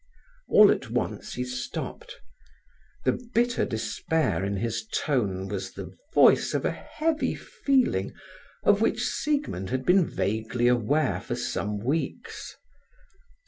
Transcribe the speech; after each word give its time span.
All 0.49 0.71
at 0.71 0.89
once 0.89 1.35
he 1.35 1.43
stopped. 1.43 2.15
The 3.05 3.23
bitter 3.35 3.65
despair 3.65 4.43
in 4.43 4.55
his 4.57 4.87
tone 4.91 5.47
was 5.47 5.73
the 5.73 5.95
voice 6.11 6.55
of 6.55 6.65
a 6.65 6.71
heavy 6.71 7.35
feeling 7.35 8.11
of 8.63 8.81
which 8.81 9.05
Siegmund 9.05 9.69
had 9.69 9.85
been 9.85 10.03
vaguely 10.03 10.67
aware 10.67 11.21
for 11.21 11.35
some 11.35 11.77
weeks. 11.77 12.57